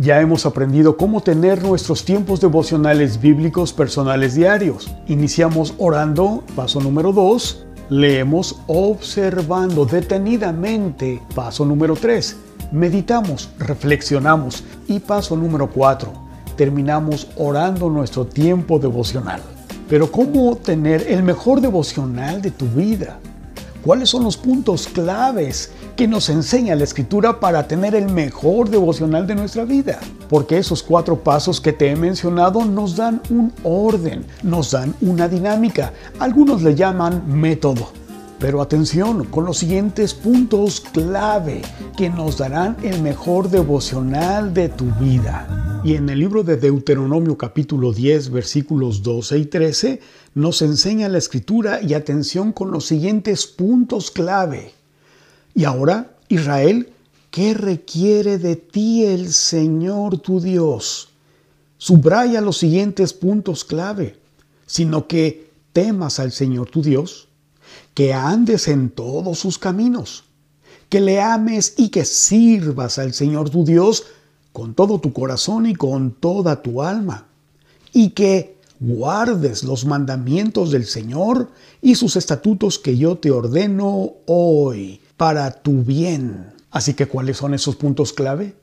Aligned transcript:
Ya 0.00 0.20
hemos 0.20 0.46
aprendido 0.46 0.96
cómo 0.96 1.20
tener 1.22 1.60
nuestros 1.60 2.04
tiempos 2.04 2.40
devocionales 2.40 3.20
bíblicos 3.20 3.72
personales 3.72 4.36
diarios. 4.36 4.88
Iniciamos 5.08 5.74
orando, 5.76 6.44
paso 6.54 6.80
número 6.80 7.12
2. 7.12 7.66
Leemos 7.90 8.60
observando 8.68 9.86
detenidamente, 9.86 11.20
paso 11.34 11.64
número 11.64 11.96
3. 11.96 12.36
Meditamos, 12.70 13.50
reflexionamos 13.58 14.62
y 14.86 15.00
paso 15.00 15.36
número 15.36 15.68
4. 15.68 16.12
Terminamos 16.56 17.26
orando 17.36 17.90
nuestro 17.90 18.24
tiempo 18.24 18.78
devocional. 18.78 19.42
Pero 19.88 20.12
¿cómo 20.12 20.54
tener 20.54 21.08
el 21.08 21.24
mejor 21.24 21.60
devocional 21.60 22.40
de 22.40 22.52
tu 22.52 22.66
vida? 22.68 23.18
¿Cuáles 23.84 24.10
son 24.10 24.22
los 24.22 24.36
puntos 24.36 24.86
claves 24.86 25.72
que 25.98 26.06
nos 26.06 26.28
enseña 26.28 26.76
la 26.76 26.84
escritura 26.84 27.40
para 27.40 27.66
tener 27.66 27.96
el 27.96 28.08
mejor 28.08 28.70
devocional 28.70 29.26
de 29.26 29.34
nuestra 29.34 29.64
vida? 29.64 29.98
Porque 30.28 30.56
esos 30.56 30.80
cuatro 30.80 31.24
pasos 31.24 31.60
que 31.60 31.72
te 31.72 31.90
he 31.90 31.96
mencionado 31.96 32.64
nos 32.64 32.94
dan 32.94 33.20
un 33.30 33.52
orden, 33.64 34.24
nos 34.44 34.70
dan 34.70 34.94
una 35.00 35.26
dinámica. 35.26 35.92
Algunos 36.20 36.62
le 36.62 36.76
llaman 36.76 37.24
método. 37.26 37.90
Pero 38.38 38.62
atención 38.62 39.24
con 39.24 39.44
los 39.44 39.58
siguientes 39.58 40.14
puntos 40.14 40.80
clave 40.80 41.62
que 41.96 42.08
nos 42.08 42.38
darán 42.38 42.76
el 42.84 43.02
mejor 43.02 43.50
devocional 43.50 44.54
de 44.54 44.68
tu 44.68 44.84
vida. 45.00 45.80
Y 45.82 45.94
en 45.94 46.08
el 46.10 46.20
libro 46.20 46.44
de 46.44 46.58
Deuteronomio 46.58 47.36
capítulo 47.36 47.92
10 47.92 48.30
versículos 48.30 49.02
12 49.02 49.38
y 49.38 49.46
13 49.46 50.00
nos 50.36 50.62
enseña 50.62 51.08
la 51.08 51.18
escritura 51.18 51.82
y 51.82 51.94
atención 51.94 52.52
con 52.52 52.70
los 52.70 52.86
siguientes 52.86 53.48
puntos 53.48 54.12
clave. 54.12 54.77
Y 55.54 55.64
ahora, 55.64 56.16
Israel, 56.28 56.92
¿qué 57.30 57.54
requiere 57.54 58.38
de 58.38 58.56
ti 58.56 59.04
el 59.04 59.32
Señor 59.32 60.18
tu 60.18 60.40
Dios? 60.40 61.08
Subraya 61.78 62.40
los 62.40 62.58
siguientes 62.58 63.12
puntos 63.12 63.64
clave, 63.64 64.16
sino 64.66 65.06
que 65.06 65.50
temas 65.72 66.18
al 66.18 66.32
Señor 66.32 66.70
tu 66.70 66.82
Dios, 66.82 67.28
que 67.94 68.12
andes 68.12 68.68
en 68.68 68.90
todos 68.90 69.38
sus 69.38 69.58
caminos, 69.58 70.24
que 70.88 71.00
le 71.00 71.20
ames 71.20 71.74
y 71.76 71.90
que 71.90 72.04
sirvas 72.04 72.98
al 72.98 73.12
Señor 73.12 73.50
tu 73.50 73.64
Dios 73.64 74.04
con 74.52 74.74
todo 74.74 75.00
tu 75.00 75.12
corazón 75.12 75.66
y 75.66 75.74
con 75.74 76.12
toda 76.12 76.62
tu 76.62 76.82
alma, 76.82 77.26
y 77.92 78.10
que 78.10 78.56
guardes 78.80 79.64
los 79.64 79.84
mandamientos 79.84 80.70
del 80.70 80.86
Señor 80.86 81.50
y 81.82 81.94
sus 81.94 82.16
estatutos 82.16 82.78
que 82.78 82.96
yo 82.96 83.18
te 83.18 83.30
ordeno 83.30 84.12
hoy 84.26 85.00
para 85.18 85.50
tu 85.50 85.82
bien. 85.82 86.54
Así 86.70 86.94
que, 86.94 87.04
¿cuáles 87.06 87.36
son 87.36 87.52
esos 87.52 87.76
puntos 87.76 88.14
clave? 88.14 88.54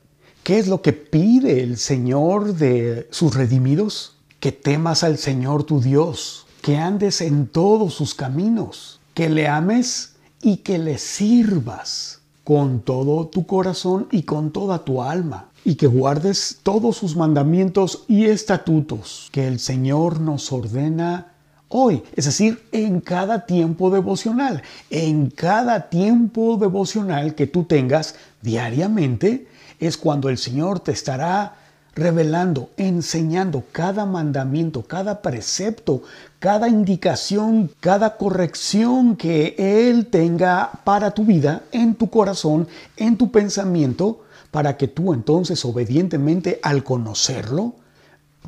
¿Qué 0.42 0.58
es 0.58 0.66
lo 0.66 0.82
que 0.82 0.92
pide 0.92 1.62
el 1.62 1.76
Señor 1.76 2.54
de 2.54 3.06
sus 3.12 3.34
redimidos? 3.34 4.16
Que 4.40 4.50
temas 4.50 5.04
al 5.04 5.18
Señor 5.18 5.62
tu 5.64 5.80
Dios, 5.80 6.46
que 6.62 6.78
andes 6.78 7.20
en 7.20 7.46
todos 7.46 7.94
sus 7.94 8.14
caminos, 8.14 9.00
que 9.14 9.28
le 9.28 9.46
ames 9.46 10.14
y 10.42 10.58
que 10.58 10.78
le 10.78 10.98
sirvas 10.98 12.20
con 12.42 12.80
todo 12.80 13.26
tu 13.26 13.46
corazón 13.46 14.08
y 14.10 14.22
con 14.22 14.50
toda 14.50 14.84
tu 14.84 15.02
alma 15.02 15.50
y 15.64 15.74
que 15.74 15.88
guardes 15.88 16.60
todos 16.62 16.96
sus 16.96 17.16
mandamientos 17.16 18.04
y 18.06 18.26
estatutos 18.26 19.28
que 19.32 19.48
el 19.48 19.58
Señor 19.58 20.20
nos 20.20 20.52
ordena 20.52 21.34
hoy, 21.68 22.02
es 22.14 22.24
decir, 22.24 22.62
en 22.72 23.00
cada 23.00 23.46
tiempo 23.46 23.90
devocional, 23.90 24.62
en 24.90 25.30
cada 25.30 25.88
tiempo 25.88 26.56
devocional 26.56 27.34
que 27.34 27.46
tú 27.46 27.64
tengas 27.64 28.14
diariamente, 28.42 29.46
es 29.78 29.96
cuando 29.96 30.28
el 30.28 30.38
Señor 30.38 30.80
te 30.80 30.92
estará 30.92 31.56
revelando, 31.94 32.70
enseñando 32.76 33.64
cada 33.72 34.04
mandamiento, 34.04 34.82
cada 34.82 35.22
precepto, 35.22 36.02
cada 36.38 36.68
indicación, 36.68 37.70
cada 37.80 38.18
corrección 38.18 39.16
que 39.16 39.54
Él 39.58 40.06
tenga 40.06 40.70
para 40.84 41.12
tu 41.12 41.24
vida, 41.24 41.62
en 41.72 41.94
tu 41.94 42.10
corazón, 42.10 42.68
en 42.98 43.16
tu 43.16 43.32
pensamiento, 43.32 44.20
para 44.50 44.76
que 44.76 44.88
tú 44.88 45.12
entonces 45.14 45.64
obedientemente 45.64 46.60
al 46.62 46.84
conocerlo, 46.84 47.74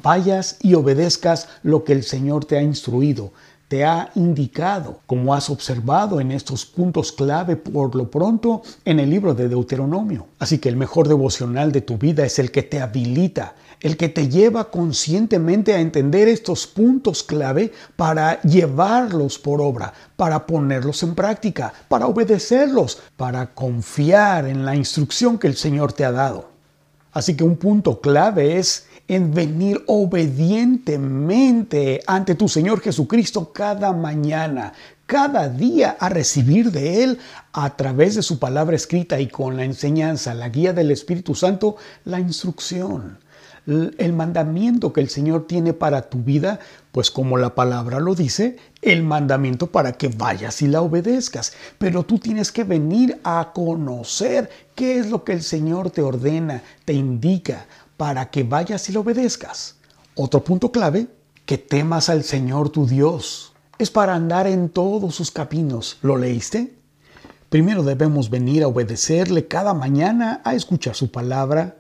vayas 0.03 0.57
y 0.61 0.75
obedezcas 0.75 1.49
lo 1.63 1.85
que 1.85 1.93
el 1.93 2.03
Señor 2.03 2.45
te 2.45 2.57
ha 2.57 2.63
instruido, 2.63 3.33
te 3.69 3.85
ha 3.85 4.11
indicado, 4.15 5.01
como 5.07 5.35
has 5.35 5.51
observado 5.51 6.21
en 6.21 6.33
estos 6.33 6.65
puntos 6.65 7.13
clave 7.13 7.57
por 7.57 7.95
lo 7.95 8.11
pronto 8.11 8.63
en 8.85 8.99
el 8.99 9.11
libro 9.11 9.35
de 9.35 9.49
Deuteronomio. 9.49 10.27
Así 10.39 10.59
que 10.59 10.71
el 10.71 10.77
mejor 10.77 11.07
devocional 11.07 11.71
de 11.71 11.83
tu 11.83 11.99
vida 11.99 12.25
es 12.25 12.39
el 12.39 12.51
que 12.51 12.63
te 12.63 12.81
habilita, 12.81 13.55
el 13.81 13.99
que 13.99 14.09
te 14.09 14.29
lleva 14.29 14.71
conscientemente 14.71 15.75
a 15.75 15.81
entender 15.81 16.29
estos 16.29 16.67
puntos 16.67 17.23
clave 17.23 17.73
para 17.95 18.41
llevarlos 18.41 19.39
por 19.39 19.61
obra, 19.61 19.93
para 20.17 20.47
ponerlos 20.47 21.03
en 21.03 21.15
práctica, 21.15 21.73
para 21.89 22.07
obedecerlos, 22.07 23.01
para 23.17 23.55
confiar 23.55 24.47
en 24.47 24.65
la 24.65 24.75
instrucción 24.75 25.39
que 25.39 25.47
el 25.47 25.57
Señor 25.57 25.93
te 25.93 26.07
ha 26.07 26.11
dado. 26.11 26.49
Así 27.13 27.37
que 27.37 27.45
un 27.45 27.57
punto 27.57 28.01
clave 28.01 28.59
es 28.59 28.88
en 29.09 29.35
venir 29.35 29.83
obedientemente 29.87 32.03
ante 32.07 32.35
tu 32.35 32.49
Señor 32.49 32.81
Jesucristo 32.81 33.53
cada 33.53 33.93
mañana, 33.93 34.73
cada 35.07 35.49
día 35.49 35.97
a 35.99 36.09
recibir 36.11 36.71
de 36.71 37.03
Él 37.03 37.19
a 37.53 37.77
través 37.77 38.15
de 38.15 38.23
su 38.23 38.39
palabra 38.39 38.77
escrita 38.77 39.19
y 39.19 39.29
con 39.29 39.57
la 39.57 39.65
enseñanza, 39.65 40.35
la 40.35 40.51
guía 40.51 40.75
del 40.75 40.91
Espíritu 40.91 41.35
Santo, 41.35 41.77
la 42.05 42.21
instrucción 42.21 43.19
el 43.69 44.15
mandamiento 44.15 44.95
que 44.95 45.03
el 45.03 45.11
Señor 45.11 45.47
tiene 45.47 45.75
para 45.75 46.09
tu 46.09 46.23
vida, 46.23 46.59
pues 46.91 47.11
como 47.11 47.37
la 47.37 47.55
palabra 47.55 48.01
lo 48.01 48.15
dice, 48.15 48.57
el 48.81 49.03
mandamiento 49.03 49.67
para 49.67 49.93
que 49.93 50.09
vayas 50.09 50.63
y 50.63 50.69
la 50.69 50.81
obedezcas. 50.81 51.53
Pero 51.77 52.05
tú 52.05 52.19
tienes 52.19 52.51
que 52.51 52.65
venir 52.65 53.21
a 53.25 53.53
conocer 53.55 54.49
qué 54.75 54.99
es 54.99 55.11
lo 55.11 55.23
que 55.23 55.33
el 55.33 55.43
Señor 55.43 55.91
te 55.91 56.01
ordena, 56.01 56.63
te 56.87 56.95
indica, 56.95 57.67
para 57.99 58.31
que 58.31 58.45
vayas 58.45 58.89
y 58.89 58.93
la 58.93 59.01
obedezcas. 59.01 59.75
Otro 60.15 60.43
punto 60.43 60.73
clave, 60.73 61.09
que 61.45 61.59
temas 61.59 62.09
al 62.09 62.25
Señor 62.25 62.71
tu 62.71 62.87
Dios. 62.87 63.53
Es 63.79 63.91
para 63.91 64.15
andar 64.15 64.47
en 64.47 64.71
todos 64.71 65.15
sus 65.15 65.31
caminos. 65.31 65.99
¿Lo 66.01 66.17
leíste? 66.17 66.75
Primero 67.51 67.83
debemos 67.83 68.31
venir 68.31 68.63
a 68.63 68.69
obedecerle 68.69 69.49
cada 69.49 69.75
mañana, 69.75 70.41
a 70.45 70.55
escuchar 70.55 70.95
su 70.95 71.11
palabra, 71.11 71.77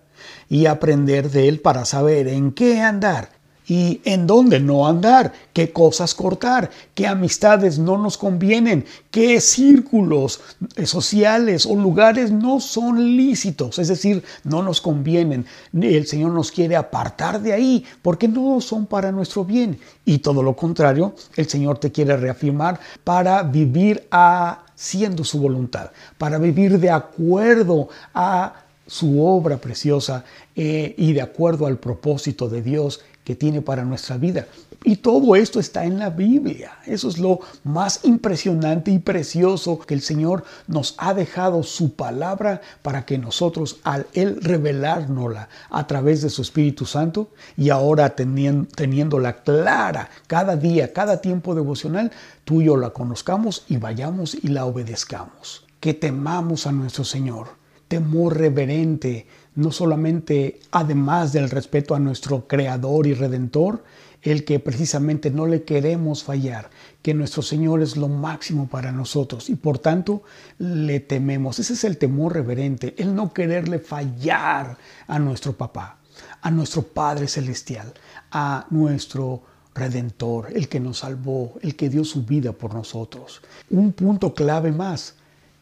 y 0.48 0.66
aprender 0.66 1.30
de 1.30 1.48
él 1.48 1.60
para 1.60 1.84
saber 1.84 2.28
en 2.28 2.52
qué 2.52 2.80
andar 2.80 3.37
y 3.68 4.00
en 4.04 4.26
dónde 4.26 4.58
no 4.60 4.88
andar, 4.88 5.32
qué 5.52 5.72
cosas 5.72 6.14
cortar, 6.14 6.70
qué 6.94 7.06
amistades 7.06 7.78
no 7.78 7.98
nos 7.98 8.16
convienen, 8.16 8.86
qué 9.10 9.40
círculos 9.40 10.40
sociales 10.84 11.66
o 11.66 11.76
lugares 11.76 12.32
no 12.32 12.60
son 12.60 13.16
lícitos, 13.16 13.78
es 13.78 13.88
decir, 13.88 14.24
no 14.42 14.62
nos 14.62 14.80
convienen. 14.80 15.44
El 15.78 16.06
Señor 16.06 16.32
nos 16.32 16.50
quiere 16.50 16.76
apartar 16.76 17.42
de 17.42 17.52
ahí 17.52 17.84
porque 18.00 18.26
no 18.26 18.60
son 18.62 18.86
para 18.86 19.12
nuestro 19.12 19.44
bien. 19.44 19.78
Y 20.04 20.18
todo 20.18 20.42
lo 20.42 20.56
contrario, 20.56 21.14
el 21.36 21.48
Señor 21.48 21.78
te 21.78 21.92
quiere 21.92 22.16
reafirmar 22.16 22.80
para 23.04 23.42
vivir 23.42 24.08
haciendo 24.10 25.24
su 25.24 25.40
voluntad, 25.40 25.90
para 26.16 26.38
vivir 26.38 26.78
de 26.78 26.90
acuerdo 26.90 27.90
a 28.14 28.64
su 28.86 29.22
obra 29.22 29.58
preciosa 29.58 30.24
eh, 30.56 30.94
y 30.96 31.12
de 31.12 31.20
acuerdo 31.20 31.66
al 31.66 31.76
propósito 31.76 32.48
de 32.48 32.62
Dios 32.62 33.02
que 33.28 33.36
tiene 33.36 33.60
para 33.60 33.84
nuestra 33.84 34.16
vida. 34.16 34.46
Y 34.84 34.96
todo 34.96 35.36
esto 35.36 35.60
está 35.60 35.84
en 35.84 35.98
la 35.98 36.08
Biblia. 36.08 36.78
Eso 36.86 37.10
es 37.10 37.18
lo 37.18 37.40
más 37.62 38.00
impresionante 38.04 38.90
y 38.90 39.00
precioso 39.00 39.80
que 39.80 39.92
el 39.92 40.00
Señor 40.00 40.44
nos 40.66 40.94
ha 40.96 41.12
dejado 41.12 41.62
su 41.62 41.92
palabra 41.92 42.62
para 42.80 43.04
que 43.04 43.18
nosotros 43.18 43.80
al 43.84 44.06
Él 44.14 44.38
revelárnosla 44.40 45.50
a 45.68 45.86
través 45.86 46.22
de 46.22 46.30
su 46.30 46.40
Espíritu 46.40 46.86
Santo 46.86 47.28
y 47.54 47.68
ahora 47.68 48.16
teniéndola 48.16 49.42
clara 49.42 50.08
cada 50.26 50.56
día, 50.56 50.94
cada 50.94 51.20
tiempo 51.20 51.54
devocional, 51.54 52.10
tú 52.46 52.62
y 52.62 52.64
yo 52.64 52.78
la 52.78 52.94
conozcamos 52.94 53.66
y 53.68 53.76
vayamos 53.76 54.38
y 54.42 54.48
la 54.48 54.64
obedezcamos. 54.64 55.66
Que 55.80 55.92
temamos 55.92 56.66
a 56.66 56.72
nuestro 56.72 57.04
Señor 57.04 57.58
temor 57.88 58.36
reverente, 58.36 59.26
no 59.58 59.72
solamente 59.72 60.60
además 60.70 61.32
del 61.32 61.50
respeto 61.50 61.96
a 61.96 61.98
nuestro 61.98 62.46
Creador 62.46 63.08
y 63.08 63.14
Redentor, 63.14 63.82
el 64.22 64.44
que 64.44 64.60
precisamente 64.60 65.32
no 65.32 65.46
le 65.46 65.64
queremos 65.64 66.22
fallar, 66.22 66.70
que 67.02 67.12
nuestro 67.12 67.42
Señor 67.42 67.82
es 67.82 67.96
lo 67.96 68.06
máximo 68.06 68.68
para 68.68 68.92
nosotros 68.92 69.50
y 69.50 69.56
por 69.56 69.80
tanto 69.80 70.22
le 70.58 71.00
tememos. 71.00 71.58
Ese 71.58 71.72
es 71.72 71.82
el 71.82 71.98
temor 71.98 72.34
reverente, 72.34 72.94
el 72.98 73.16
no 73.16 73.32
quererle 73.32 73.80
fallar 73.80 74.78
a 75.08 75.18
nuestro 75.18 75.54
papá, 75.54 75.98
a 76.40 76.52
nuestro 76.52 76.82
Padre 76.82 77.26
Celestial, 77.26 77.92
a 78.30 78.64
nuestro 78.70 79.42
Redentor, 79.74 80.52
el 80.54 80.68
que 80.68 80.78
nos 80.78 80.98
salvó, 80.98 81.54
el 81.62 81.74
que 81.74 81.88
dio 81.88 82.04
su 82.04 82.24
vida 82.24 82.52
por 82.52 82.74
nosotros. 82.74 83.42
Un 83.70 83.92
punto 83.92 84.34
clave 84.34 84.70
más, 84.70 85.16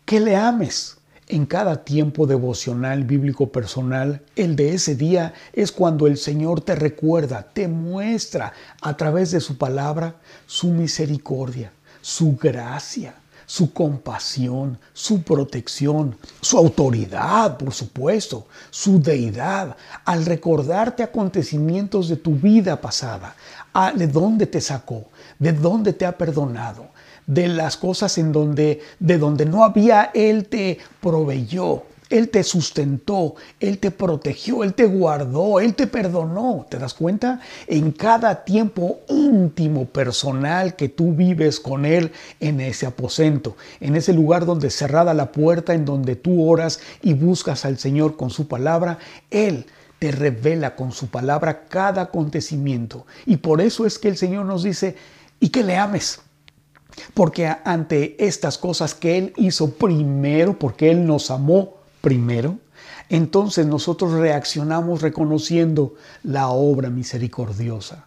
que 0.04 0.20
le 0.20 0.36
ames 0.36 0.95
En 1.28 1.44
cada 1.44 1.82
tiempo 1.82 2.28
devocional 2.28 3.02
bíblico 3.02 3.50
personal, 3.50 4.22
el 4.36 4.54
de 4.54 4.74
ese 4.74 4.94
día 4.94 5.34
es 5.52 5.72
cuando 5.72 6.06
el 6.06 6.18
Señor 6.18 6.60
te 6.60 6.76
recuerda, 6.76 7.48
te 7.52 7.66
muestra 7.66 8.52
a 8.80 8.96
través 8.96 9.32
de 9.32 9.40
su 9.40 9.58
palabra 9.58 10.14
su 10.46 10.68
misericordia, 10.68 11.72
su 12.00 12.36
gracia, 12.36 13.16
su 13.44 13.72
compasión, 13.72 14.78
su 14.92 15.22
protección, 15.22 16.16
su 16.40 16.58
autoridad, 16.58 17.56
por 17.56 17.74
supuesto, 17.74 18.46
su 18.70 19.02
deidad, 19.02 19.76
al 20.04 20.26
recordarte 20.26 21.02
acontecimientos 21.02 22.08
de 22.08 22.16
tu 22.16 22.36
vida 22.36 22.80
pasada, 22.80 23.34
de 23.96 24.06
dónde 24.06 24.46
te 24.46 24.60
sacó, 24.60 25.06
de 25.40 25.52
dónde 25.52 25.92
te 25.92 26.06
ha 26.06 26.16
perdonado, 26.16 26.86
de 27.26 27.48
las 27.48 27.76
cosas 27.76 28.18
en 28.18 28.32
donde 28.32 28.80
de 28.98 29.18
donde 29.18 29.46
no 29.46 29.64
había 29.64 30.10
él 30.14 30.46
te 30.46 30.78
proveyó, 31.00 31.82
él 32.08 32.28
te 32.28 32.44
sustentó, 32.44 33.34
Él 33.58 33.78
te 33.78 33.90
protegió, 33.90 34.62
Él 34.62 34.74
te 34.74 34.86
guardó, 34.86 35.58
Él 35.58 35.74
te 35.74 35.88
perdonó. 35.88 36.66
¿Te 36.70 36.78
das 36.78 36.94
cuenta? 36.94 37.40
En 37.66 37.90
cada 37.90 38.44
tiempo 38.44 39.00
íntimo, 39.08 39.86
personal 39.86 40.76
que 40.76 40.88
tú 40.88 41.14
vives 41.14 41.58
con 41.58 41.84
Él 41.84 42.12
en 42.38 42.60
ese 42.60 42.86
aposento, 42.86 43.56
en 43.80 43.96
ese 43.96 44.12
lugar 44.12 44.46
donde 44.46 44.70
cerrada 44.70 45.14
la 45.14 45.32
puerta, 45.32 45.74
en 45.74 45.84
donde 45.84 46.14
tú 46.14 46.48
oras 46.48 46.78
y 47.02 47.14
buscas 47.14 47.64
al 47.64 47.78
Señor 47.78 48.16
con 48.16 48.30
su 48.30 48.46
palabra, 48.46 48.98
Él 49.30 49.66
te 49.98 50.12
revela 50.12 50.76
con 50.76 50.92
su 50.92 51.08
palabra 51.08 51.64
cada 51.68 52.02
acontecimiento. 52.02 53.04
Y 53.24 53.38
por 53.38 53.60
eso 53.60 53.84
es 53.84 53.98
que 53.98 54.08
el 54.08 54.16
Señor 54.16 54.46
nos 54.46 54.62
dice, 54.62 54.94
y 55.40 55.48
que 55.48 55.64
le 55.64 55.76
ames. 55.76 56.20
Porque 57.14 57.46
ante 57.64 58.16
estas 58.24 58.58
cosas 58.58 58.94
que 58.94 59.18
Él 59.18 59.32
hizo 59.36 59.70
primero, 59.70 60.58
porque 60.58 60.90
Él 60.90 61.06
nos 61.06 61.30
amó 61.30 61.74
primero, 62.00 62.58
entonces 63.08 63.66
nosotros 63.66 64.12
reaccionamos 64.12 65.02
reconociendo 65.02 65.94
la 66.22 66.48
obra 66.48 66.90
misericordiosa 66.90 68.04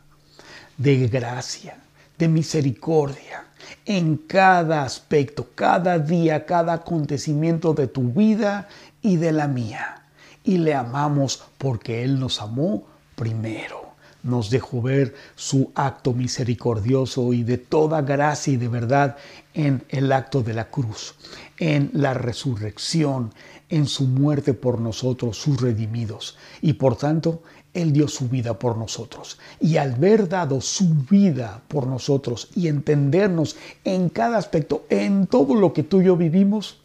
de 0.77 1.07
gracia, 1.07 1.77
de 2.17 2.27
misericordia, 2.27 3.45
en 3.85 4.17
cada 4.17 4.83
aspecto, 4.83 5.47
cada 5.55 5.99
día, 5.99 6.45
cada 6.45 6.73
acontecimiento 6.73 7.73
de 7.73 7.87
tu 7.87 8.11
vida 8.11 8.67
y 9.01 9.17
de 9.17 9.31
la 9.31 9.47
mía. 9.47 10.03
Y 10.43 10.57
le 10.57 10.73
amamos 10.73 11.43
porque 11.57 12.03
Él 12.03 12.19
nos 12.19 12.41
amó 12.41 12.83
primero 13.15 13.88
nos 14.23 14.49
dejó 14.49 14.81
ver 14.81 15.15
su 15.35 15.71
acto 15.75 16.13
misericordioso 16.13 17.33
y 17.33 17.43
de 17.43 17.57
toda 17.57 18.01
gracia 18.01 18.53
y 18.53 18.57
de 18.57 18.67
verdad 18.67 19.17
en 19.53 19.83
el 19.89 20.11
acto 20.11 20.43
de 20.43 20.53
la 20.53 20.69
cruz, 20.69 21.15
en 21.57 21.89
la 21.93 22.13
resurrección, 22.13 23.33
en 23.69 23.85
su 23.85 24.05
muerte 24.05 24.53
por 24.53 24.79
nosotros, 24.79 25.37
sus 25.37 25.61
redimidos. 25.61 26.37
Y 26.61 26.73
por 26.73 26.97
tanto, 26.97 27.43
Él 27.73 27.93
dio 27.93 28.07
su 28.07 28.27
vida 28.27 28.57
por 28.57 28.77
nosotros. 28.77 29.37
Y 29.59 29.77
al 29.77 29.93
haber 29.93 30.27
dado 30.27 30.59
su 30.61 30.93
vida 31.09 31.61
por 31.67 31.87
nosotros 31.87 32.49
y 32.55 32.67
entendernos 32.67 33.55
en 33.83 34.09
cada 34.09 34.37
aspecto, 34.37 34.85
en 34.89 35.27
todo 35.27 35.55
lo 35.55 35.73
que 35.73 35.83
tú 35.83 36.01
y 36.01 36.05
yo 36.05 36.17
vivimos, 36.17 36.79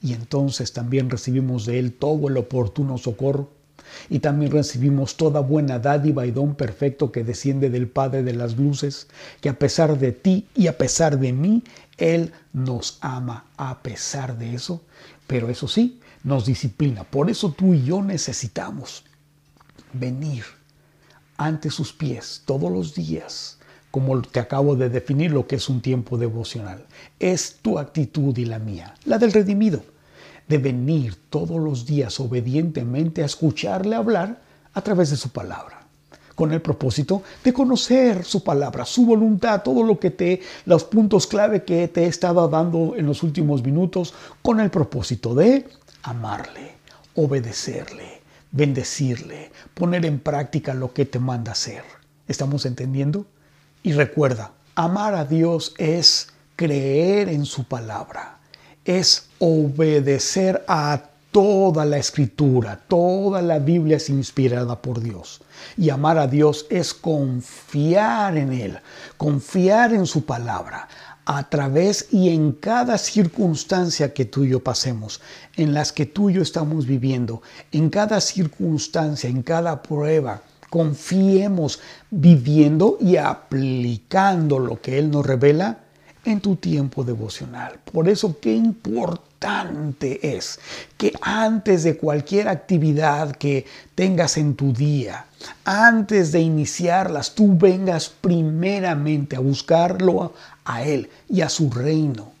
y 0.00 0.12
entonces 0.12 0.72
también 0.72 1.10
recibimos 1.10 1.66
de 1.66 1.78
Él 1.78 1.92
todo 1.92 2.28
el 2.28 2.36
oportuno 2.36 2.98
socorro, 2.98 3.48
y 4.08 4.20
también 4.20 4.52
recibimos 4.52 5.16
toda 5.16 5.40
buena 5.40 5.78
dádiva 5.78 6.26
y 6.26 6.30
don 6.30 6.54
perfecto 6.54 7.12
que 7.12 7.24
desciende 7.24 7.70
del 7.70 7.88
Padre 7.88 8.22
de 8.22 8.34
las 8.34 8.56
Luces, 8.56 9.08
que 9.40 9.48
a 9.48 9.58
pesar 9.58 9.98
de 9.98 10.12
ti 10.12 10.46
y 10.54 10.66
a 10.66 10.78
pesar 10.78 11.18
de 11.18 11.32
mí, 11.32 11.64
Él 11.98 12.32
nos 12.52 12.98
ama 13.00 13.46
a 13.56 13.82
pesar 13.82 14.38
de 14.38 14.54
eso, 14.54 14.82
pero 15.26 15.48
eso 15.48 15.68
sí, 15.68 16.00
nos 16.24 16.46
disciplina. 16.46 17.04
Por 17.04 17.30
eso 17.30 17.52
tú 17.52 17.74
y 17.74 17.84
yo 17.84 18.02
necesitamos 18.02 19.04
venir 19.92 20.44
ante 21.36 21.70
sus 21.70 21.92
pies 21.92 22.42
todos 22.46 22.70
los 22.70 22.94
días, 22.94 23.58
como 23.90 24.20
te 24.22 24.40
acabo 24.40 24.76
de 24.76 24.88
definir 24.88 25.32
lo 25.32 25.46
que 25.46 25.56
es 25.56 25.68
un 25.68 25.80
tiempo 25.80 26.18
devocional. 26.18 26.84
Es 27.18 27.56
tu 27.62 27.78
actitud 27.78 28.36
y 28.36 28.44
la 28.44 28.58
mía, 28.58 28.94
la 29.04 29.18
del 29.18 29.32
redimido 29.32 29.82
de 30.48 30.58
venir 30.58 31.16
todos 31.30 31.60
los 31.60 31.86
días 31.86 32.20
obedientemente 32.20 33.22
a 33.22 33.26
escucharle 33.26 33.96
hablar 33.96 34.40
a 34.74 34.80
través 34.82 35.10
de 35.10 35.16
su 35.16 35.30
palabra 35.30 35.86
con 36.36 36.52
el 36.52 36.60
propósito 36.60 37.22
de 37.42 37.52
conocer 37.52 38.24
su 38.24 38.44
palabra, 38.44 38.84
su 38.84 39.06
voluntad, 39.06 39.62
todo 39.62 39.82
lo 39.82 39.98
que 39.98 40.10
te, 40.10 40.42
los 40.66 40.84
puntos 40.84 41.26
clave 41.26 41.64
que 41.64 41.88
te 41.88 42.04
he 42.04 42.06
estado 42.06 42.46
dando 42.46 42.94
en 42.94 43.06
los 43.06 43.22
últimos 43.22 43.64
minutos, 43.64 44.14
con 44.42 44.60
el 44.60 44.70
propósito 44.70 45.34
de 45.34 45.66
amarle, 46.02 46.74
obedecerle, 47.14 48.20
bendecirle, 48.52 49.50
poner 49.74 50.04
en 50.04 50.20
práctica 50.20 50.74
lo 50.74 50.92
que 50.92 51.06
te 51.06 51.18
manda 51.18 51.52
hacer. 51.52 51.82
¿Estamos 52.28 52.66
entendiendo? 52.66 53.26
Y 53.82 53.92
recuerda, 53.92 54.52
amar 54.74 55.14
a 55.14 55.24
Dios 55.24 55.74
es 55.78 56.28
creer 56.54 57.30
en 57.30 57.46
su 57.46 57.64
palabra 57.64 58.35
es 58.86 59.28
obedecer 59.38 60.64
a 60.68 61.02
toda 61.32 61.84
la 61.84 61.98
escritura, 61.98 62.80
toda 62.88 63.42
la 63.42 63.58
Biblia 63.58 63.98
es 63.98 64.08
inspirada 64.08 64.80
por 64.80 65.02
Dios. 65.02 65.42
Y 65.76 65.90
amar 65.90 66.16
a 66.16 66.26
Dios 66.26 66.66
es 66.70 66.94
confiar 66.94 68.38
en 68.38 68.52
Él, 68.52 68.78
confiar 69.18 69.92
en 69.92 70.06
su 70.06 70.24
palabra 70.24 70.88
a 71.26 71.48
través 71.50 72.06
y 72.12 72.30
en 72.30 72.52
cada 72.52 72.96
circunstancia 72.96 74.14
que 74.14 74.24
tú 74.24 74.44
y 74.44 74.50
yo 74.50 74.60
pasemos, 74.60 75.20
en 75.56 75.74
las 75.74 75.92
que 75.92 76.06
tú 76.06 76.30
y 76.30 76.34
yo 76.34 76.42
estamos 76.42 76.86
viviendo, 76.86 77.42
en 77.72 77.90
cada 77.90 78.20
circunstancia, 78.20 79.28
en 79.28 79.42
cada 79.42 79.82
prueba, 79.82 80.42
confiemos 80.70 81.80
viviendo 82.10 82.96
y 83.00 83.16
aplicando 83.16 84.58
lo 84.60 84.80
que 84.80 84.98
Él 84.98 85.10
nos 85.10 85.26
revela 85.26 85.80
en 86.26 86.40
tu 86.40 86.56
tiempo 86.56 87.04
devocional. 87.04 87.78
Por 87.92 88.08
eso 88.08 88.38
qué 88.40 88.54
importante 88.54 90.36
es 90.36 90.58
que 90.98 91.12
antes 91.20 91.84
de 91.84 91.96
cualquier 91.96 92.48
actividad 92.48 93.34
que 93.36 93.64
tengas 93.94 94.36
en 94.36 94.56
tu 94.56 94.72
día, 94.72 95.26
antes 95.64 96.32
de 96.32 96.40
iniciarlas, 96.40 97.34
tú 97.34 97.56
vengas 97.56 98.08
primeramente 98.08 99.36
a 99.36 99.40
buscarlo 99.40 100.34
a 100.64 100.82
Él 100.82 101.08
y 101.28 101.40
a 101.42 101.48
su 101.48 101.70
reino 101.70 102.32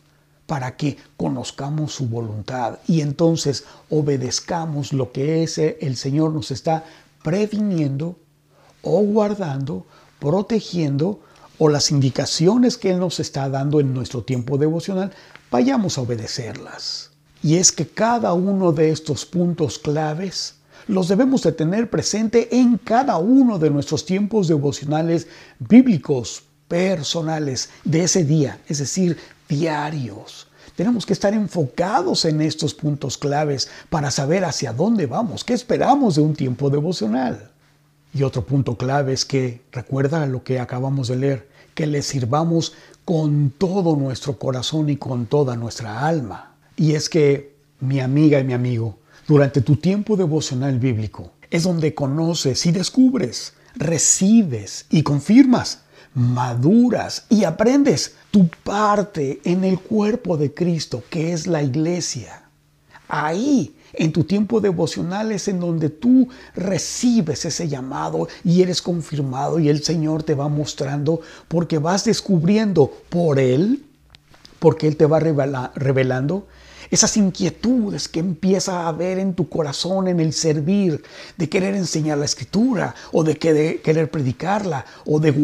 para 0.46 0.76
que 0.76 0.96
conozcamos 1.16 1.92
su 1.94 2.06
voluntad 2.06 2.78
y 2.86 3.00
entonces 3.00 3.64
obedezcamos 3.90 4.92
lo 4.92 5.12
que 5.12 5.42
ese 5.42 5.78
el 5.80 5.96
Señor 5.96 6.32
nos 6.32 6.50
está 6.50 6.84
previniendo 7.22 8.16
o 8.82 9.00
guardando, 9.00 9.86
protegiendo 10.20 11.20
o 11.58 11.68
las 11.68 11.90
indicaciones 11.90 12.76
que 12.76 12.90
Él 12.90 13.00
nos 13.00 13.20
está 13.20 13.48
dando 13.48 13.80
en 13.80 13.94
nuestro 13.94 14.22
tiempo 14.22 14.58
devocional, 14.58 15.12
vayamos 15.50 15.98
a 15.98 16.02
obedecerlas. 16.02 17.10
Y 17.42 17.56
es 17.56 17.72
que 17.72 17.86
cada 17.86 18.32
uno 18.32 18.72
de 18.72 18.90
estos 18.90 19.24
puntos 19.24 19.78
claves 19.78 20.54
los 20.88 21.08
debemos 21.08 21.42
de 21.42 21.52
tener 21.52 21.90
presente 21.90 22.56
en 22.56 22.78
cada 22.78 23.18
uno 23.18 23.58
de 23.58 23.70
nuestros 23.70 24.04
tiempos 24.04 24.48
devocionales 24.48 25.26
bíblicos, 25.58 26.42
personales, 26.68 27.70
de 27.84 28.04
ese 28.04 28.24
día, 28.24 28.60
es 28.68 28.78
decir, 28.78 29.16
diarios. 29.48 30.48
Tenemos 30.76 31.06
que 31.06 31.12
estar 31.12 31.32
enfocados 31.32 32.24
en 32.24 32.40
estos 32.40 32.74
puntos 32.74 33.16
claves 33.16 33.68
para 33.88 34.10
saber 34.10 34.44
hacia 34.44 34.72
dónde 34.72 35.06
vamos, 35.06 35.42
qué 35.42 35.54
esperamos 35.54 36.16
de 36.16 36.22
un 36.22 36.34
tiempo 36.34 36.68
devocional. 36.70 37.50
Y 38.14 38.22
otro 38.22 38.44
punto 38.44 38.76
clave 38.76 39.12
es 39.12 39.24
que, 39.24 39.62
recuerda 39.72 40.26
lo 40.26 40.42
que 40.42 40.58
acabamos 40.58 41.08
de 41.08 41.16
leer, 41.16 41.48
que 41.74 41.86
le 41.86 42.02
sirvamos 42.02 42.74
con 43.04 43.50
todo 43.50 43.96
nuestro 43.96 44.38
corazón 44.38 44.88
y 44.88 44.96
con 44.96 45.26
toda 45.26 45.56
nuestra 45.56 46.06
alma. 46.06 46.54
Y 46.76 46.92
es 46.92 47.08
que, 47.08 47.54
mi 47.80 48.00
amiga 48.00 48.40
y 48.40 48.44
mi 48.44 48.54
amigo, 48.54 48.98
durante 49.28 49.60
tu 49.60 49.76
tiempo 49.76 50.16
devocional 50.16 50.78
bíblico 50.78 51.32
es 51.50 51.64
donde 51.64 51.94
conoces 51.94 52.64
y 52.66 52.72
descubres, 52.72 53.54
recibes 53.74 54.86
y 54.90 55.02
confirmas, 55.02 55.80
maduras 56.14 57.26
y 57.28 57.44
aprendes 57.44 58.14
tu 58.30 58.48
parte 58.64 59.40
en 59.44 59.64
el 59.64 59.78
cuerpo 59.78 60.36
de 60.36 60.52
Cristo, 60.54 61.04
que 61.10 61.32
es 61.32 61.46
la 61.46 61.62
iglesia. 61.62 62.45
Ahí 63.08 63.74
en 63.92 64.12
tu 64.12 64.24
tiempo 64.24 64.60
devocional 64.60 65.32
es 65.32 65.48
en 65.48 65.60
donde 65.60 65.88
tú 65.90 66.28
recibes 66.54 67.44
ese 67.44 67.68
llamado 67.68 68.28
y 68.44 68.62
eres 68.62 68.82
confirmado 68.82 69.58
y 69.58 69.68
el 69.68 69.82
Señor 69.82 70.22
te 70.22 70.34
va 70.34 70.48
mostrando 70.48 71.20
porque 71.48 71.78
vas 71.78 72.04
descubriendo 72.04 72.92
por 73.08 73.38
Él, 73.38 73.84
porque 74.58 74.88
Él 74.88 74.96
te 74.96 75.06
va 75.06 75.20
revelando 75.20 76.46
esas 76.90 77.16
inquietudes 77.16 78.08
que 78.08 78.20
empieza 78.20 78.80
a 78.80 78.88
haber 78.88 79.18
en 79.18 79.34
tu 79.34 79.48
corazón 79.48 80.08
en 80.08 80.20
el 80.20 80.32
servir, 80.32 81.02
de 81.36 81.48
querer 81.48 81.74
enseñar 81.74 82.18
la 82.18 82.24
escritura 82.24 82.94
o 83.12 83.24
de, 83.24 83.36
querer 83.36 84.10
predicarla 84.10 84.84
o 85.04 85.18
de 85.18 85.30
eh, 85.30 85.34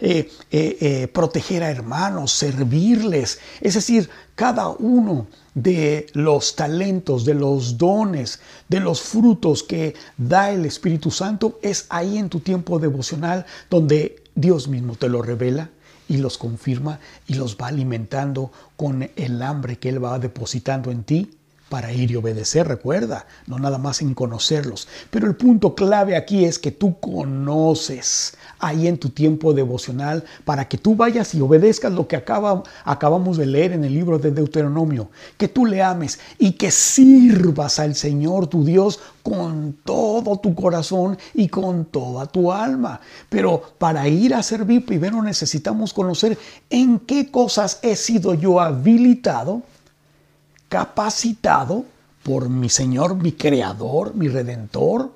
eh, 0.00 0.30
eh, 0.50 1.08
proteger 1.08 1.62
a 1.62 1.70
hermanos, 1.70 2.32
servirles. 2.32 3.38
Es 3.60 3.74
decir, 3.74 4.08
cada 4.34 4.68
uno 4.68 5.26
de 5.62 6.06
los 6.12 6.56
talentos, 6.56 7.24
de 7.24 7.34
los 7.34 7.76
dones, 7.76 8.40
de 8.68 8.80
los 8.80 9.00
frutos 9.00 9.62
que 9.62 9.94
da 10.16 10.50
el 10.50 10.64
Espíritu 10.64 11.10
Santo, 11.10 11.58
es 11.62 11.86
ahí 11.88 12.18
en 12.18 12.28
tu 12.28 12.40
tiempo 12.40 12.78
devocional 12.78 13.46
donde 13.68 14.22
Dios 14.34 14.68
mismo 14.68 14.94
te 14.94 15.08
lo 15.08 15.22
revela 15.22 15.70
y 16.08 16.16
los 16.16 16.38
confirma 16.38 16.98
y 17.26 17.34
los 17.34 17.56
va 17.56 17.68
alimentando 17.68 18.50
con 18.76 19.10
el 19.14 19.42
hambre 19.42 19.78
que 19.78 19.90
Él 19.90 20.02
va 20.02 20.18
depositando 20.18 20.90
en 20.90 21.04
ti 21.04 21.30
para 21.70 21.92
ir 21.92 22.10
y 22.10 22.16
obedecer, 22.16 22.66
recuerda, 22.66 23.26
no 23.46 23.58
nada 23.58 23.78
más 23.78 24.02
en 24.02 24.12
conocerlos. 24.12 24.88
Pero 25.10 25.28
el 25.28 25.36
punto 25.36 25.76
clave 25.76 26.16
aquí 26.16 26.44
es 26.44 26.58
que 26.58 26.72
tú 26.72 26.98
conoces 26.98 28.34
ahí 28.58 28.88
en 28.88 28.98
tu 28.98 29.10
tiempo 29.10 29.54
devocional 29.54 30.24
para 30.44 30.66
que 30.66 30.76
tú 30.76 30.96
vayas 30.96 31.32
y 31.34 31.40
obedezcas 31.40 31.92
lo 31.92 32.08
que 32.08 32.16
acaba, 32.16 32.64
acabamos 32.84 33.36
de 33.36 33.46
leer 33.46 33.72
en 33.72 33.84
el 33.84 33.94
libro 33.94 34.18
de 34.18 34.32
Deuteronomio, 34.32 35.10
que 35.38 35.46
tú 35.46 35.64
le 35.64 35.80
ames 35.80 36.18
y 36.38 36.52
que 36.52 36.72
sirvas 36.72 37.78
al 37.78 37.94
Señor 37.94 38.48
tu 38.48 38.64
Dios 38.64 38.98
con 39.22 39.76
todo 39.84 40.38
tu 40.40 40.56
corazón 40.56 41.18
y 41.34 41.46
con 41.46 41.84
toda 41.84 42.26
tu 42.26 42.50
alma. 42.50 43.00
Pero 43.28 43.62
para 43.78 44.08
ir 44.08 44.34
a 44.34 44.42
servir 44.42 44.84
primero 44.84 45.22
necesitamos 45.22 45.94
conocer 45.94 46.36
en 46.68 46.98
qué 46.98 47.30
cosas 47.30 47.78
he 47.82 47.94
sido 47.94 48.34
yo 48.34 48.60
habilitado 48.60 49.62
capacitado 50.70 51.84
por 52.22 52.48
mi 52.48 52.70
Señor, 52.70 53.16
mi 53.16 53.32
Creador, 53.32 54.14
mi 54.14 54.28
Redentor, 54.28 55.12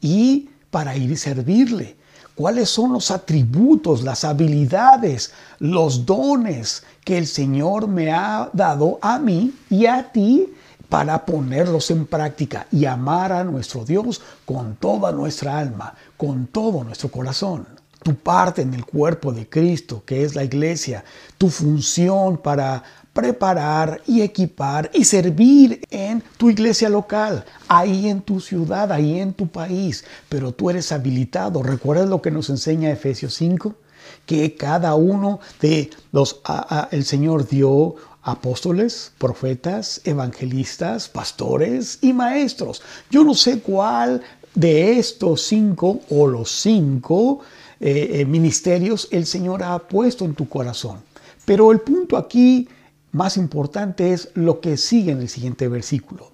y 0.00 0.50
para 0.70 0.96
ir 0.96 1.12
y 1.12 1.16
servirle. 1.16 1.96
¿Cuáles 2.34 2.68
son 2.68 2.92
los 2.92 3.10
atributos, 3.10 4.02
las 4.02 4.24
habilidades, 4.24 5.32
los 5.58 6.04
dones 6.04 6.82
que 7.02 7.16
el 7.16 7.26
Señor 7.26 7.88
me 7.88 8.10
ha 8.10 8.50
dado 8.52 8.98
a 9.00 9.18
mí 9.18 9.54
y 9.70 9.86
a 9.86 10.12
ti 10.12 10.52
para 10.88 11.24
ponerlos 11.24 11.90
en 11.90 12.04
práctica 12.04 12.66
y 12.70 12.84
amar 12.84 13.32
a 13.32 13.44
nuestro 13.44 13.84
Dios 13.84 14.20
con 14.44 14.74
toda 14.76 15.12
nuestra 15.12 15.58
alma, 15.58 15.94
con 16.16 16.48
todo 16.48 16.84
nuestro 16.84 17.10
corazón? 17.10 17.75
Tu 18.06 18.14
parte 18.14 18.62
en 18.62 18.72
el 18.72 18.84
cuerpo 18.84 19.32
de 19.32 19.48
Cristo, 19.48 20.04
que 20.06 20.22
es 20.22 20.36
la 20.36 20.44
iglesia, 20.44 21.04
tu 21.36 21.48
función 21.48 22.38
para 22.38 22.80
preparar 23.12 24.00
y 24.06 24.22
equipar 24.22 24.88
y 24.94 25.02
servir 25.02 25.80
en 25.90 26.22
tu 26.36 26.48
iglesia 26.48 26.88
local, 26.88 27.44
ahí 27.66 28.08
en 28.08 28.20
tu 28.20 28.38
ciudad, 28.38 28.92
ahí 28.92 29.18
en 29.18 29.32
tu 29.32 29.48
país. 29.48 30.04
Pero 30.28 30.52
tú 30.52 30.70
eres 30.70 30.92
habilitado. 30.92 31.64
¿Recuerdas 31.64 32.08
lo 32.08 32.22
que 32.22 32.30
nos 32.30 32.48
enseña 32.48 32.92
Efesios 32.92 33.34
5? 33.34 33.74
Que 34.24 34.54
cada 34.54 34.94
uno 34.94 35.40
de 35.60 35.90
los, 36.12 36.40
el 36.92 37.04
Señor 37.04 37.48
dio 37.48 37.96
apóstoles, 38.22 39.10
profetas, 39.18 40.00
evangelistas, 40.04 41.08
pastores 41.08 41.98
y 42.02 42.12
maestros. 42.12 42.82
Yo 43.10 43.24
no 43.24 43.34
sé 43.34 43.58
cuál 43.58 44.22
de 44.54 44.98
estos 44.98 45.42
cinco 45.42 46.00
o 46.08 46.26
los 46.26 46.50
cinco 46.50 47.40
eh, 47.80 48.24
ministerios 48.26 49.08
el 49.10 49.26
Señor 49.26 49.62
ha 49.62 49.78
puesto 49.78 50.24
en 50.24 50.34
tu 50.34 50.48
corazón. 50.48 51.00
Pero 51.44 51.72
el 51.72 51.80
punto 51.80 52.16
aquí 52.16 52.68
más 53.12 53.36
importante 53.36 54.12
es 54.12 54.30
lo 54.34 54.60
que 54.60 54.76
sigue 54.76 55.12
en 55.12 55.20
el 55.20 55.28
siguiente 55.28 55.68
versículo. 55.68 56.30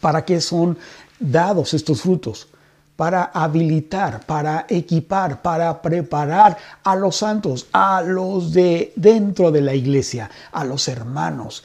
¿Para 0.00 0.24
qué 0.24 0.40
son 0.40 0.78
dados 1.18 1.74
estos 1.74 2.00
frutos? 2.02 2.48
Para 2.96 3.24
habilitar, 3.24 4.24
para 4.24 4.66
equipar, 4.68 5.42
para 5.42 5.80
preparar 5.82 6.56
a 6.82 6.96
los 6.96 7.16
santos, 7.16 7.66
a 7.72 8.02
los 8.02 8.52
de 8.52 8.92
dentro 8.96 9.50
de 9.50 9.60
la 9.60 9.74
iglesia, 9.74 10.30
a 10.52 10.64
los 10.64 10.88
hermanos. 10.88 11.64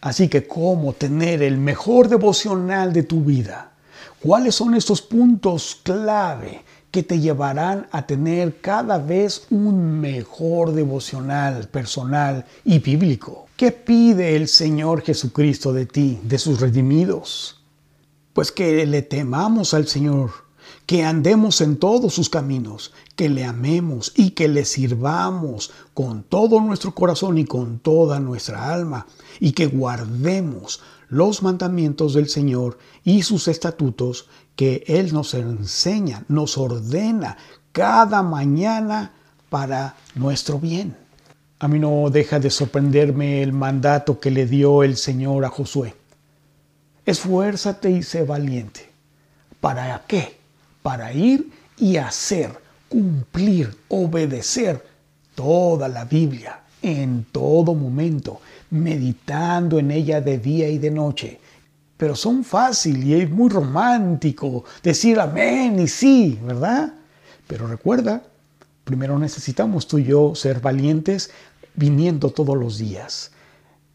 Así 0.00 0.28
que, 0.28 0.46
¿cómo 0.46 0.92
tener 0.92 1.42
el 1.42 1.58
mejor 1.58 2.08
devocional 2.08 2.92
de 2.92 3.02
tu 3.02 3.24
vida? 3.24 3.72
¿Cuáles 4.20 4.54
son 4.54 4.74
estos 4.74 5.02
puntos 5.02 5.80
clave 5.82 6.64
que 6.96 7.02
te 7.02 7.20
llevarán 7.20 7.88
a 7.92 8.06
tener 8.06 8.58
cada 8.62 8.96
vez 8.96 9.48
un 9.50 10.00
mejor 10.00 10.72
devocional 10.72 11.68
personal 11.68 12.46
y 12.64 12.78
bíblico? 12.78 13.48
¿Qué 13.54 13.70
pide 13.70 14.34
el 14.34 14.48
Señor 14.48 15.02
Jesucristo 15.02 15.74
de 15.74 15.84
ti, 15.84 16.18
de 16.22 16.38
sus 16.38 16.58
redimidos? 16.58 17.60
Pues 18.32 18.50
que 18.50 18.86
le 18.86 19.02
temamos 19.02 19.74
al 19.74 19.86
Señor, 19.88 20.30
que 20.86 21.04
andemos 21.04 21.60
en 21.60 21.76
todos 21.76 22.14
sus 22.14 22.30
caminos, 22.30 22.94
que 23.14 23.28
le 23.28 23.44
amemos 23.44 24.14
y 24.16 24.30
que 24.30 24.48
le 24.48 24.64
sirvamos 24.64 25.72
con 25.92 26.22
todo 26.22 26.62
nuestro 26.62 26.94
corazón 26.94 27.36
y 27.36 27.44
con 27.44 27.78
toda 27.78 28.20
nuestra 28.20 28.72
alma, 28.72 29.06
y 29.38 29.52
que 29.52 29.66
guardemos 29.66 30.80
los 31.08 31.42
mandamientos 31.42 32.14
del 32.14 32.28
Señor 32.28 32.78
y 33.04 33.22
sus 33.22 33.48
estatutos 33.48 34.28
que 34.56 34.84
Él 34.86 35.12
nos 35.12 35.34
enseña, 35.34 36.24
nos 36.28 36.58
ordena 36.58 37.36
cada 37.72 38.22
mañana 38.22 39.12
para 39.48 39.96
nuestro 40.14 40.58
bien. 40.58 40.96
A 41.58 41.68
mí 41.68 41.78
no 41.78 42.10
deja 42.10 42.38
de 42.38 42.50
sorprenderme 42.50 43.42
el 43.42 43.52
mandato 43.52 44.20
que 44.20 44.30
le 44.30 44.46
dio 44.46 44.82
el 44.82 44.96
Señor 44.96 45.44
a 45.44 45.48
Josué. 45.48 45.94
Esfuérzate 47.04 47.90
y 47.90 48.02
sé 48.02 48.24
valiente. 48.24 48.90
¿Para 49.60 50.02
qué? 50.06 50.38
Para 50.82 51.12
ir 51.12 51.50
y 51.78 51.96
hacer, 51.96 52.50
cumplir, 52.88 53.76
obedecer 53.88 54.84
toda 55.34 55.88
la 55.88 56.04
Biblia 56.04 56.60
en 56.82 57.26
todo 57.32 57.74
momento, 57.74 58.40
meditando 58.70 59.78
en 59.78 59.90
ella 59.90 60.20
de 60.20 60.38
día 60.38 60.68
y 60.68 60.78
de 60.78 60.90
noche. 60.90 61.40
Pero 61.96 62.14
son 62.14 62.44
fácil 62.44 63.04
y 63.04 63.14
es 63.14 63.30
muy 63.30 63.48
romántico 63.48 64.64
decir 64.82 65.18
amén 65.18 65.80
y 65.80 65.88
sí, 65.88 66.38
¿verdad? 66.42 66.92
Pero 67.46 67.66
recuerda, 67.66 68.22
Primero 68.86 69.18
necesitamos 69.18 69.88
tú 69.88 69.98
y 69.98 70.04
yo 70.04 70.36
ser 70.36 70.60
valientes 70.60 71.32
viniendo 71.74 72.30
todos 72.30 72.56
los 72.56 72.78
días. 72.78 73.32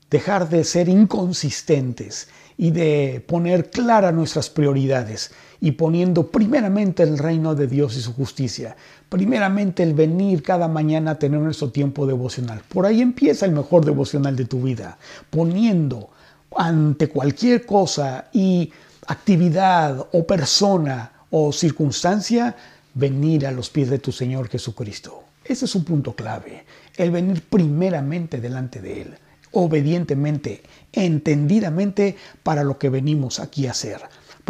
Dejar 0.09 0.49
de 0.49 0.65
ser 0.65 0.89
inconsistentes 0.89 2.27
y 2.57 2.71
de 2.71 3.23
poner 3.25 3.69
claras 3.69 4.13
nuestras 4.13 4.49
prioridades 4.49 5.31
y 5.61 5.71
poniendo 5.71 6.27
primeramente 6.27 7.03
el 7.03 7.17
reino 7.17 7.55
de 7.55 7.67
Dios 7.67 7.95
y 7.95 8.01
su 8.01 8.13
justicia. 8.13 8.75
Primeramente 9.11 9.83
el 9.83 9.93
venir 9.93 10.41
cada 10.41 10.69
mañana 10.69 11.11
a 11.11 11.19
tener 11.19 11.41
nuestro 11.41 11.69
tiempo 11.69 12.07
devocional. 12.07 12.61
Por 12.69 12.85
ahí 12.85 13.01
empieza 13.01 13.45
el 13.45 13.51
mejor 13.51 13.83
devocional 13.83 14.37
de 14.37 14.45
tu 14.45 14.61
vida. 14.61 14.97
Poniendo 15.29 16.11
ante 16.55 17.09
cualquier 17.09 17.65
cosa 17.65 18.29
y 18.31 18.71
actividad 19.07 20.07
o 20.13 20.25
persona 20.25 21.11
o 21.29 21.51
circunstancia 21.51 22.55
venir 22.93 23.45
a 23.45 23.51
los 23.51 23.69
pies 23.69 23.89
de 23.89 23.99
tu 23.99 24.13
Señor 24.13 24.47
Jesucristo. 24.47 25.25
Ese 25.43 25.65
es 25.65 25.75
un 25.75 25.83
punto 25.83 26.15
clave, 26.15 26.63
el 26.95 27.11
venir 27.11 27.43
primeramente 27.43 28.39
delante 28.39 28.79
de 28.79 29.01
Él, 29.01 29.15
obedientemente, 29.51 30.63
entendidamente 30.93 32.15
para 32.43 32.63
lo 32.63 32.79
que 32.79 32.87
venimos 32.87 33.41
aquí 33.41 33.67
a 33.67 33.71
hacer, 33.71 33.99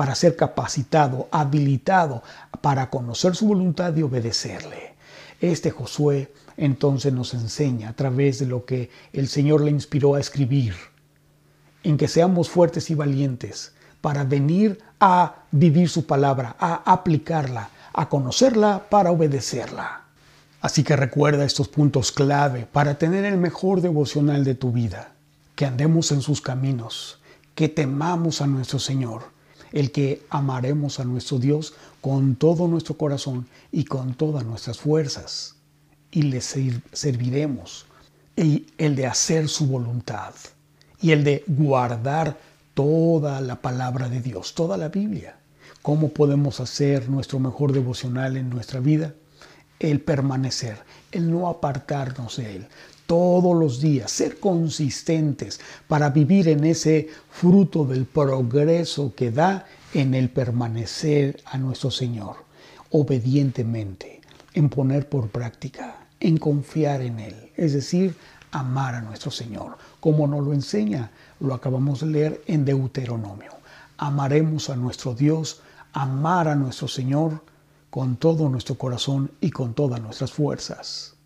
para 0.01 0.15
ser 0.15 0.35
capacitado, 0.35 1.27
habilitado, 1.29 2.23
para 2.61 2.89
conocer 2.89 3.35
su 3.35 3.45
voluntad 3.45 3.95
y 3.95 4.01
obedecerle. 4.01 4.95
Este 5.39 5.69
Josué 5.69 6.33
entonces 6.57 7.13
nos 7.13 7.35
enseña 7.35 7.89
a 7.89 7.93
través 7.93 8.39
de 8.39 8.47
lo 8.47 8.65
que 8.65 8.89
el 9.13 9.27
Señor 9.27 9.61
le 9.61 9.69
inspiró 9.69 10.15
a 10.15 10.19
escribir, 10.19 10.73
en 11.83 11.97
que 11.97 12.07
seamos 12.07 12.49
fuertes 12.49 12.89
y 12.89 12.95
valientes 12.95 13.73
para 14.01 14.23
venir 14.23 14.79
a 14.99 15.35
vivir 15.51 15.87
su 15.87 16.07
palabra, 16.07 16.55
a 16.57 16.81
aplicarla, 16.91 17.69
a 17.93 18.09
conocerla 18.09 18.87
para 18.89 19.11
obedecerla. 19.11 20.05
Así 20.61 20.83
que 20.83 20.95
recuerda 20.95 21.45
estos 21.45 21.67
puntos 21.67 22.11
clave 22.11 22.65
para 22.65 22.97
tener 22.97 23.23
el 23.23 23.37
mejor 23.37 23.81
devocional 23.81 24.43
de 24.45 24.55
tu 24.55 24.71
vida, 24.71 25.11
que 25.55 25.67
andemos 25.67 26.11
en 26.11 26.23
sus 26.23 26.41
caminos, 26.41 27.19
que 27.53 27.69
temamos 27.69 28.41
a 28.41 28.47
nuestro 28.47 28.79
Señor, 28.79 29.39
el 29.71 29.91
que 29.91 30.23
amaremos 30.29 30.99
a 30.99 31.05
nuestro 31.05 31.39
Dios 31.39 31.73
con 32.01 32.35
todo 32.35 32.67
nuestro 32.67 32.97
corazón 32.97 33.47
y 33.71 33.85
con 33.85 34.13
todas 34.13 34.45
nuestras 34.45 34.79
fuerzas, 34.79 35.55
y 36.11 36.23
le 36.23 36.41
serviremos, 36.41 37.85
y 38.35 38.67
el 38.77 38.95
de 38.95 39.07
hacer 39.07 39.47
su 39.47 39.67
voluntad, 39.67 40.33
y 41.01 41.11
el 41.11 41.23
de 41.23 41.43
guardar 41.47 42.37
toda 42.73 43.41
la 43.41 43.61
palabra 43.61 44.09
de 44.09 44.21
Dios, 44.21 44.53
toda 44.53 44.77
la 44.77 44.89
Biblia. 44.89 45.37
¿Cómo 45.81 46.09
podemos 46.09 46.59
hacer 46.59 47.09
nuestro 47.09 47.39
mejor 47.39 47.71
devocional 47.73 48.37
en 48.37 48.49
nuestra 48.49 48.79
vida? 48.79 49.13
El 49.79 49.99
permanecer, 50.01 50.77
el 51.11 51.31
no 51.31 51.49
apartarnos 51.49 52.37
de 52.37 52.57
Él. 52.57 52.67
Todos 53.11 53.59
los 53.59 53.81
días, 53.81 54.09
ser 54.09 54.39
consistentes 54.39 55.59
para 55.89 56.11
vivir 56.11 56.47
en 56.47 56.63
ese 56.63 57.09
fruto 57.29 57.83
del 57.83 58.05
progreso 58.05 59.13
que 59.13 59.31
da 59.31 59.65
en 59.93 60.13
el 60.13 60.29
permanecer 60.29 61.43
a 61.43 61.57
nuestro 61.57 61.91
Señor, 61.91 62.37
obedientemente, 62.89 64.21
en 64.53 64.69
poner 64.69 65.09
por 65.09 65.27
práctica, 65.27 66.07
en 66.21 66.37
confiar 66.37 67.01
en 67.01 67.19
Él, 67.19 67.51
es 67.57 67.73
decir, 67.73 68.15
amar 68.51 68.95
a 68.95 69.01
nuestro 69.01 69.29
Señor, 69.29 69.77
como 69.99 70.25
nos 70.25 70.45
lo 70.45 70.53
enseña 70.53 71.11
lo 71.41 71.53
acabamos 71.53 71.99
de 71.99 72.07
leer 72.07 72.41
en 72.47 72.63
Deuteronomio. 72.63 73.51
Amaremos 73.97 74.69
a 74.69 74.77
nuestro 74.77 75.15
Dios, 75.15 75.59
amar 75.91 76.47
a 76.47 76.55
nuestro 76.55 76.87
Señor 76.87 77.43
con 77.89 78.15
todo 78.15 78.47
nuestro 78.47 78.75
corazón 78.75 79.31
y 79.41 79.51
con 79.51 79.73
todas 79.73 79.99
nuestras 79.99 80.31
fuerzas. 80.31 81.17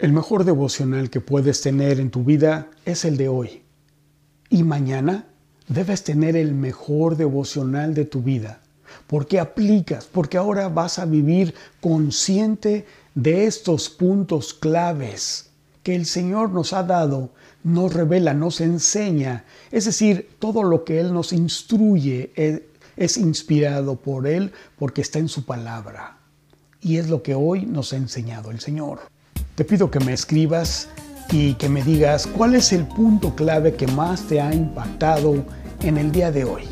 El 0.00 0.14
mejor 0.14 0.44
devocional 0.44 1.10
que 1.10 1.20
puedes 1.20 1.60
tener 1.60 2.00
en 2.00 2.10
tu 2.10 2.24
vida 2.24 2.70
es 2.86 3.04
el 3.04 3.18
de 3.18 3.28
hoy. 3.28 3.60
Y 4.48 4.62
mañana 4.62 5.26
debes 5.68 6.04
tener 6.04 6.36
el 6.36 6.54
mejor 6.54 7.18
devocional 7.18 7.92
de 7.92 8.06
tu 8.06 8.22
vida. 8.22 8.62
Porque 9.06 9.38
aplicas, 9.38 10.08
porque 10.10 10.38
ahora 10.38 10.70
vas 10.70 10.98
a 10.98 11.04
vivir 11.04 11.54
consciente 11.82 12.86
de 13.14 13.44
estos 13.44 13.90
puntos 13.90 14.54
claves 14.54 15.50
que 15.82 15.94
el 15.94 16.06
Señor 16.06 16.48
nos 16.48 16.72
ha 16.72 16.82
dado, 16.82 17.28
nos 17.62 17.92
revela, 17.92 18.32
nos 18.32 18.62
enseña. 18.62 19.44
Es 19.70 19.84
decir, 19.84 20.30
todo 20.38 20.62
lo 20.62 20.82
que 20.82 20.98
Él 20.98 21.12
nos 21.12 21.34
instruye 21.34 22.32
es, 22.36 22.62
es 22.96 23.18
inspirado 23.18 23.96
por 23.96 24.26
Él 24.26 24.52
porque 24.78 25.02
está 25.02 25.18
en 25.18 25.28
su 25.28 25.44
palabra. 25.44 26.16
Y 26.80 26.96
es 26.96 27.10
lo 27.10 27.22
que 27.22 27.34
hoy 27.34 27.66
nos 27.66 27.92
ha 27.92 27.98
enseñado 27.98 28.50
el 28.50 28.60
Señor. 28.60 29.00
Te 29.54 29.64
pido 29.64 29.90
que 29.90 30.00
me 30.00 30.12
escribas 30.12 30.88
y 31.30 31.54
que 31.54 31.68
me 31.68 31.82
digas 31.82 32.26
cuál 32.26 32.54
es 32.54 32.72
el 32.72 32.86
punto 32.86 33.34
clave 33.34 33.74
que 33.74 33.86
más 33.88 34.22
te 34.22 34.40
ha 34.40 34.52
impactado 34.52 35.44
en 35.82 35.96
el 35.96 36.12
día 36.12 36.32
de 36.32 36.44
hoy. 36.44 36.64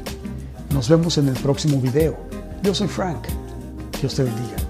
Nos 0.72 0.88
vemos 0.88 1.18
en 1.18 1.28
el 1.28 1.34
próximo 1.34 1.80
video. 1.80 2.16
Yo 2.62 2.74
soy 2.74 2.88
Frank. 2.88 3.26
Dios 4.00 4.14
te 4.14 4.24
bendiga. 4.24 4.67